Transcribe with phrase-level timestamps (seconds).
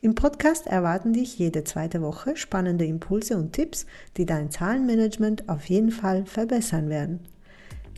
[0.00, 3.84] Im Podcast erwarten dich jede zweite Woche spannende Impulse und Tipps,
[4.16, 7.18] die dein Zahlenmanagement auf jeden Fall verbessern werden.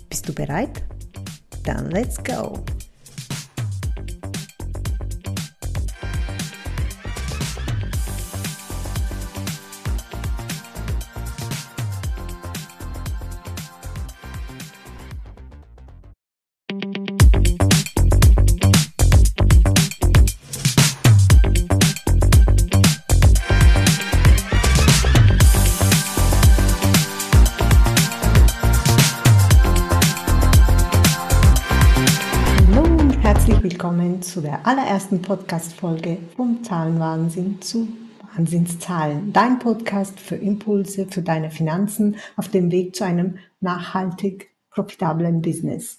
[0.09, 0.83] Bist du bereit?
[1.63, 2.65] Dann let's go!
[34.51, 37.87] Der allerersten Podcast-Folge vom Zahlenwahnsinn zu
[38.35, 39.33] Wahnsinnszahlen.
[39.33, 45.99] Dein Podcast für Impulse für deine Finanzen auf dem Weg zu einem nachhaltig profitablen Business.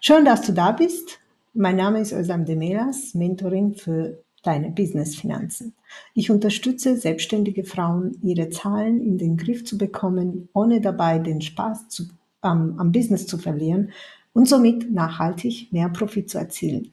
[0.00, 1.20] Schön, dass du da bist.
[1.54, 5.76] Mein Name ist Özlem Demelas, Mentorin für deine Businessfinanzen.
[6.14, 11.88] Ich unterstütze selbstständige Frauen, ihre Zahlen in den Griff zu bekommen, ohne dabei den Spaß
[11.90, 12.08] zu,
[12.42, 13.92] ähm, am Business zu verlieren
[14.32, 16.90] und somit nachhaltig mehr Profit zu erzielen.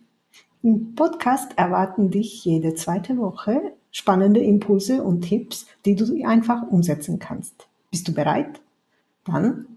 [0.65, 7.19] Im Podcast erwarten dich jede zweite Woche spannende Impulse und Tipps, die du einfach umsetzen
[7.19, 7.67] kannst.
[7.91, 8.61] Bist du bereit?
[9.25, 9.67] Dann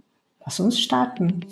[0.43, 1.45] lass uns starten.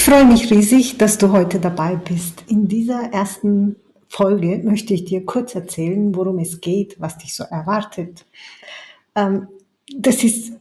[0.00, 2.44] Ich freue mich riesig, dass du heute dabei bist.
[2.48, 3.76] In dieser ersten
[4.08, 8.24] Folge möchte ich dir kurz erzählen, worum es geht, was dich so erwartet.
[9.14, 9.48] Ähm,
[9.94, 10.54] das ist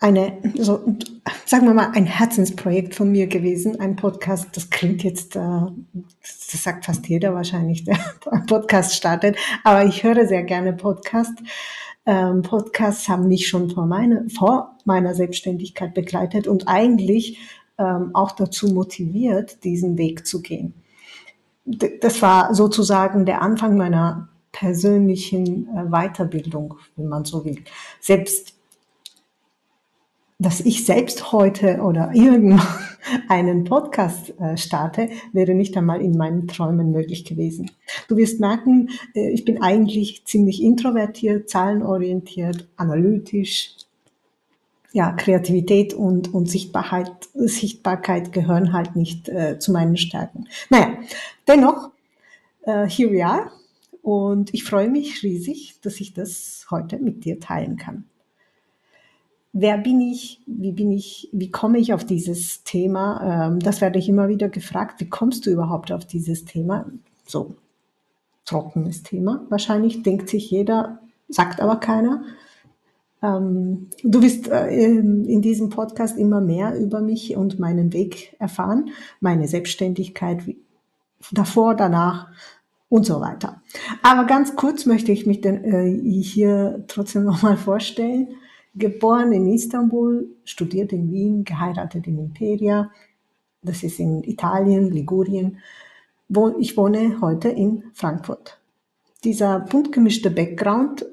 [0.00, 0.96] eine, so,
[1.44, 4.46] sagen wir mal, ein Herzensprojekt von mir gewesen, ein Podcast.
[4.54, 7.98] Das klingt jetzt, äh, das sagt fast jeder wahrscheinlich, der
[8.30, 11.34] einen Podcast startet, aber ich höre sehr gerne Podcast.
[12.06, 17.38] Ähm, Podcasts haben mich schon vor, meine, vor meiner Selbstständigkeit begleitet und eigentlich
[17.78, 20.72] auch dazu motiviert, diesen Weg zu gehen.
[21.64, 27.58] das war sozusagen der Anfang meiner persönlichen äh, Weiterbildung, wenn man so will.
[28.00, 28.54] Selbst,
[30.38, 32.66] dass ich selbst heute oder irgendwann
[33.28, 37.70] einen Podcast äh, starte, wäre nicht einmal in meinen Träumen möglich gewesen.
[38.08, 43.76] Du wirst merken, äh, ich bin eigentlich ziemlich introvertiert, zahlenorientiert, analytisch,
[44.96, 50.48] ja, Kreativität und, und Sichtbarkeit, Sichtbarkeit gehören halt nicht äh, zu meinen Stärken.
[50.70, 50.94] Naja,
[51.46, 51.90] dennoch,
[52.62, 53.50] äh, here we are.
[54.00, 58.04] Und ich freue mich riesig, dass ich das heute mit dir teilen kann.
[59.52, 60.40] Wer bin ich?
[60.46, 61.28] Wie bin ich?
[61.30, 63.48] Wie komme ich auf dieses Thema?
[63.50, 64.98] Ähm, das werde ich immer wieder gefragt.
[65.02, 66.86] Wie kommst du überhaupt auf dieses Thema?
[67.26, 67.54] So
[68.46, 69.44] trockenes Thema.
[69.50, 72.24] Wahrscheinlich denkt sich jeder, sagt aber keiner.
[73.26, 78.90] Ähm, du wirst äh, in diesem Podcast immer mehr über mich und meinen Weg erfahren,
[79.20, 80.42] meine Selbstständigkeit
[81.32, 82.28] davor, danach
[82.88, 83.62] und so weiter.
[84.02, 88.28] Aber ganz kurz möchte ich mich denn äh, hier trotzdem nochmal vorstellen.
[88.74, 92.90] Geboren in Istanbul, studiert in Wien, geheiratet in Imperia,
[93.62, 95.58] das ist in Italien, Ligurien.
[96.58, 98.60] Ich wohne heute in Frankfurt.
[99.24, 101.06] Dieser bunt gemischte Background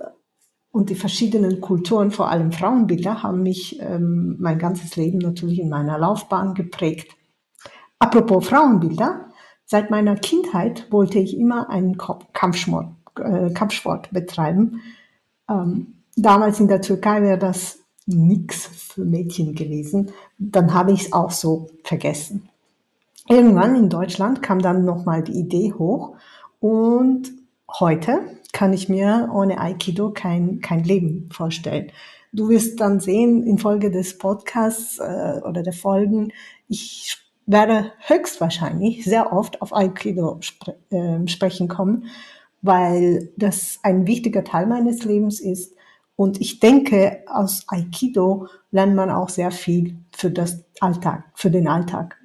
[0.73, 5.69] und die verschiedenen Kulturen, vor allem Frauenbilder, haben mich ähm, mein ganzes Leben natürlich in
[5.69, 7.15] meiner Laufbahn geprägt.
[8.00, 9.30] Apropos Frauenbilder,
[9.65, 12.88] seit meiner Kindheit wollte ich immer einen Kampfsport,
[13.19, 14.81] äh, Kampfsport betreiben.
[15.48, 17.77] Ähm, damals in der Türkei wäre das
[18.07, 20.12] nichts für Mädchen gewesen.
[20.39, 22.50] Dann habe ich es auch so vergessen.
[23.30, 26.15] Irgendwann in Deutschland kam dann nochmal die Idee hoch
[26.59, 27.31] und
[27.80, 31.92] heute kann ich mir ohne Aikido kein, kein Leben vorstellen.
[32.31, 36.31] Du wirst dann sehen, infolge des Podcasts äh, oder der Folgen,
[36.68, 42.06] ich werde höchstwahrscheinlich sehr oft auf Aikido spre äh, sprechen kommen,
[42.62, 45.75] weil das ein wichtiger Teil meines Lebens ist.
[46.16, 51.68] Und ich denke, aus Aikido lernt man auch sehr viel für das Alltag, für den
[51.68, 52.18] Alltag.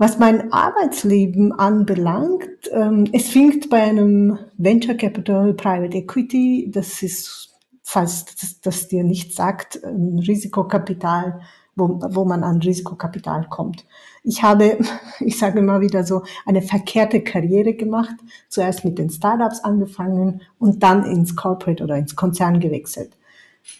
[0.00, 7.50] Was mein Arbeitsleben anbelangt, ähm, es fing bei einem Venture Capital Private Equity, das ist
[7.82, 11.42] falls das, das dir nicht sagt, Risikokapital,
[11.76, 13.84] wo, wo man an Risikokapital kommt.
[14.22, 14.78] Ich habe,
[15.20, 18.14] ich sage immer wieder so, eine verkehrte Karriere gemacht.
[18.48, 23.18] Zuerst mit den Startups angefangen und dann ins Corporate oder ins Konzern gewechselt.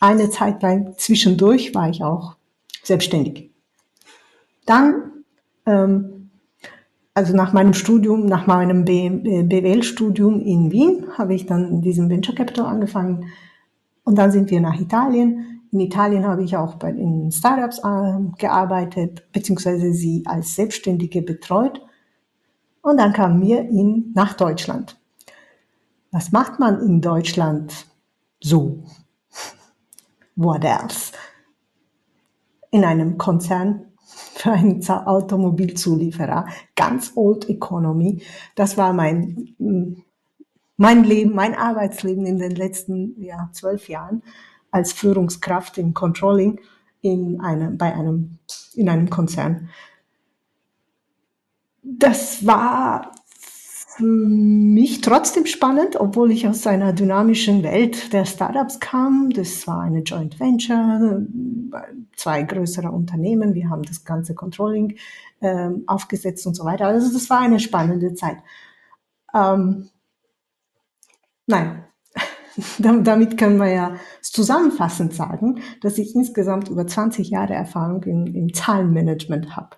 [0.00, 2.36] Eine Zeit lang zwischendurch war ich auch
[2.82, 3.50] selbstständig.
[4.66, 5.19] Dann,
[7.14, 12.34] also nach meinem Studium, nach meinem BWL-Studium in Wien, habe ich dann in diesem Venture
[12.34, 13.26] Capital angefangen.
[14.04, 15.62] Und dann sind wir nach Italien.
[15.72, 21.80] In Italien habe ich auch bei den Startups äh, gearbeitet, beziehungsweise sie als Selbstständige betreut.
[22.82, 24.96] Und dann kamen wir in, nach Deutschland.
[26.12, 27.86] Was macht man in Deutschland
[28.40, 28.82] so?
[30.36, 31.12] What else?
[32.70, 33.89] In einem Konzern
[34.34, 36.46] für einen Automobilzulieferer,
[36.76, 38.22] ganz old economy.
[38.54, 39.54] Das war mein,
[40.76, 44.22] mein Leben, mein Arbeitsleben in den letzten ja, zwölf Jahren
[44.70, 46.60] als Führungskraft im Controlling
[47.02, 48.38] in einem, bei einem,
[48.74, 49.68] in einem Konzern.
[51.82, 53.12] Das war
[54.00, 59.30] mich trotzdem spannend, obwohl ich aus einer dynamischen Welt der Startups kam.
[59.30, 61.22] Das war eine Joint Venture,
[62.16, 63.54] zwei größere Unternehmen.
[63.54, 64.96] Wir haben das ganze Controlling
[65.40, 66.86] ähm, aufgesetzt und so weiter.
[66.86, 68.38] Also das war eine spannende Zeit.
[69.34, 69.88] Ähm,
[71.46, 71.84] nein,
[72.78, 78.52] damit können wir ja zusammenfassend sagen, dass ich insgesamt über 20 Jahre Erfahrung im, im
[78.52, 79.76] Zahlenmanagement habe.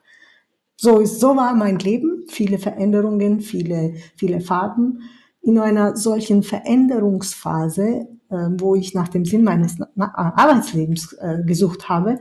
[0.83, 2.25] So ist, so war mein Leben.
[2.27, 5.03] Viele Veränderungen, viele, viele Farben.
[5.41, 12.19] In einer solchen Veränderungsphase, äh, wo ich nach dem Sinn meines Arbeitslebens äh, gesucht habe,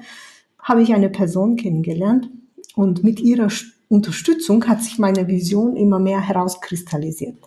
[0.59, 2.29] habe ich eine Person kennengelernt
[2.75, 3.47] und mit ihrer
[3.89, 7.37] Unterstützung hat sich meine Vision immer mehr herauskristallisiert.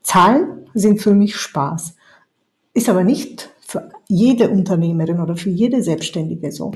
[0.00, 1.96] Zahlen sind für mich Spaß.
[2.72, 6.72] Ist aber nicht für jede Unternehmerin oder für jede Selbstständige so.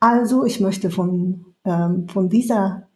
[0.00, 2.86] Also ich möchte von, ähm, von dieser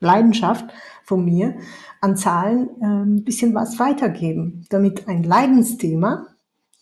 [0.00, 0.66] Leidenschaft
[1.04, 1.54] von mir
[2.00, 6.26] an Zahlen ein ähm, bisschen was weitergeben, damit ein Leidensthema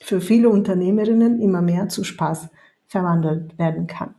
[0.01, 2.49] für viele Unternehmerinnen immer mehr zu Spaß
[2.87, 4.15] verwandelt werden kann.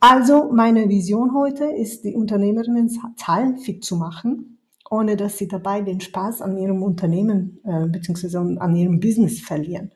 [0.00, 4.54] Also meine Vision heute ist, die Unternehmerinnen Zahlen fit zu machen
[4.90, 8.58] ohne dass sie dabei den Spaß an ihrem Unternehmen äh, bzw.
[8.58, 9.90] an ihrem Business verlieren.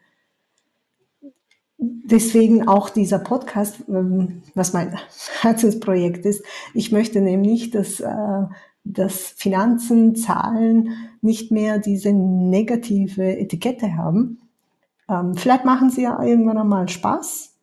[1.80, 4.98] Deswegen auch dieser Podcast, ähm, was mein
[5.40, 6.44] Herzensprojekt ist.
[6.74, 8.42] Ich möchte nämlich, dass, äh,
[8.82, 14.40] dass Finanzen, Zahlen nicht mehr diese negative Etikette haben.
[15.08, 17.54] Ähm, vielleicht machen sie ja irgendwann einmal Spaß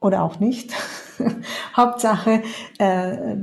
[0.00, 0.74] oder auch nicht.
[1.76, 2.42] Hauptsache,
[2.78, 3.36] äh,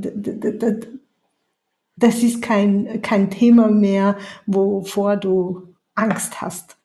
[1.96, 4.16] das ist kein, kein Thema mehr,
[4.46, 6.78] wovor du Angst hast.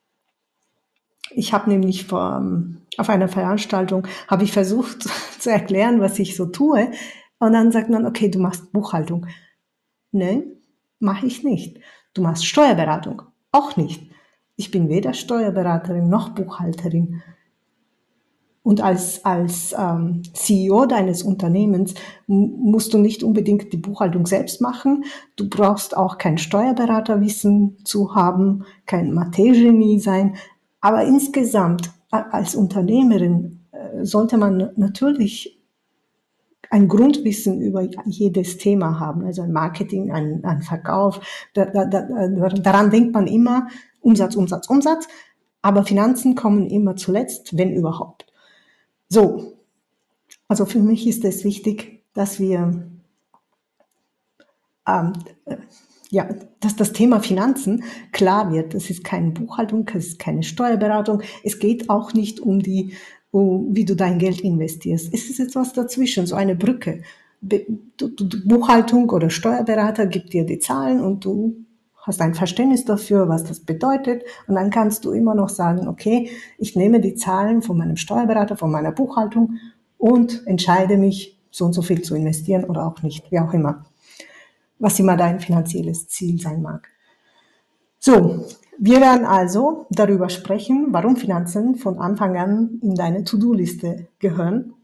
[1.30, 5.08] Ich habe nämlich vor, ähm, auf einer Veranstaltung, habe ich versucht
[5.38, 6.90] zu erklären, was ich so tue.
[7.38, 9.26] Und dann sagt man, okay, du machst Buchhaltung.
[10.10, 10.44] Nein,
[10.98, 11.78] mache ich nicht.
[12.14, 13.22] Du machst Steuerberatung.
[13.52, 14.10] Auch nicht.
[14.56, 17.22] Ich bin weder Steuerberaterin noch Buchhalterin.
[18.68, 21.94] Und als, als ähm, CEO deines Unternehmens
[22.26, 25.04] musst du nicht unbedingt die Buchhaltung selbst machen.
[25.36, 30.36] Du brauchst auch kein Steuerberaterwissen zu haben, kein Mathe-Genie sein.
[30.80, 35.58] Aber insgesamt als Unternehmerin äh, sollte man natürlich
[36.70, 41.20] ein Grundwissen über jedes Thema haben, also ein Marketing, ein, ein Verkauf.
[41.54, 42.02] Da, da, da,
[42.48, 43.68] daran denkt man immer,
[44.00, 45.08] Umsatz, Umsatz, Umsatz.
[45.62, 48.26] Aber Finanzen kommen immer zuletzt, wenn überhaupt.
[49.08, 49.58] So,
[50.46, 52.90] also für mich ist es wichtig, dass wir,
[54.86, 55.12] ähm,
[56.10, 56.28] ja,
[56.60, 58.74] dass das Thema Finanzen klar wird.
[58.74, 61.22] Das ist keine Buchhaltung, das ist keine Steuerberatung.
[61.44, 62.94] Es geht auch nicht um die,
[63.30, 65.12] um, wie du dein Geld investierst.
[65.12, 67.02] Es ist etwas dazwischen, so eine Brücke.
[67.40, 71.64] Buchhaltung oder Steuerberater gibt dir die Zahlen und du
[72.08, 74.24] hast ein Verständnis dafür, was das bedeutet.
[74.46, 78.56] Und dann kannst du immer noch sagen, okay, ich nehme die Zahlen von meinem Steuerberater,
[78.56, 79.58] von meiner Buchhaltung
[79.98, 83.84] und entscheide mich, so und so viel zu investieren oder auch nicht, wie auch immer.
[84.78, 86.88] Was immer dein finanzielles Ziel sein mag.
[87.98, 88.46] So,
[88.78, 94.74] wir werden also darüber sprechen, warum Finanzen von Anfang an in deine To-Do-Liste gehören.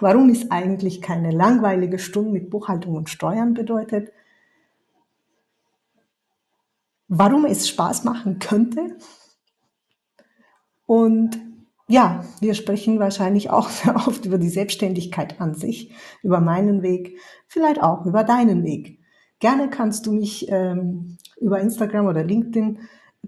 [0.00, 4.10] Warum es eigentlich keine langweilige Stunde mit Buchhaltung und Steuern bedeutet
[7.08, 8.96] warum es Spaß machen könnte.
[10.86, 11.40] Und
[11.88, 15.92] ja, wir sprechen wahrscheinlich auch sehr oft über die Selbstständigkeit an sich,
[16.22, 19.00] über meinen Weg, vielleicht auch über deinen Weg.
[19.40, 22.78] Gerne kannst du mich ähm, über Instagram oder LinkedIn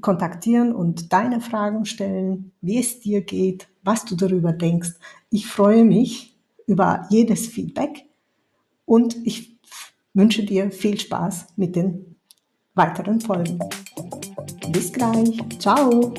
[0.00, 4.92] kontaktieren und deine Fragen stellen, wie es dir geht, was du darüber denkst.
[5.30, 6.36] Ich freue mich
[6.66, 8.04] über jedes Feedback
[8.84, 9.58] und ich
[10.14, 12.16] wünsche dir viel Spaß mit den
[12.74, 13.58] weiteren Folgen.
[14.72, 15.38] Bis gleich.
[15.58, 16.14] Ciao.